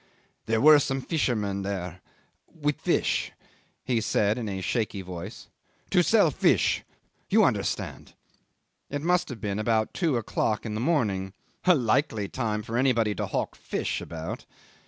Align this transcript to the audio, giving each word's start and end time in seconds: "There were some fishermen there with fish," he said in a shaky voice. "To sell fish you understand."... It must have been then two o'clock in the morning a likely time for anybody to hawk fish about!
"There 0.47 0.59
were 0.59 0.79
some 0.79 0.99
fishermen 1.01 1.61
there 1.61 2.01
with 2.47 2.81
fish," 2.81 3.31
he 3.83 4.01
said 4.01 4.39
in 4.39 4.49
a 4.49 4.59
shaky 4.59 5.03
voice. 5.03 5.47
"To 5.91 6.01
sell 6.01 6.31
fish 6.31 6.83
you 7.29 7.43
understand."... 7.43 8.15
It 8.89 9.03
must 9.03 9.29
have 9.29 9.39
been 9.39 9.63
then 9.63 9.87
two 9.93 10.17
o'clock 10.17 10.65
in 10.65 10.73
the 10.73 10.81
morning 10.81 11.33
a 11.65 11.75
likely 11.75 12.27
time 12.27 12.63
for 12.63 12.77
anybody 12.79 13.13
to 13.13 13.27
hawk 13.27 13.55
fish 13.55 14.01
about! 14.01 14.47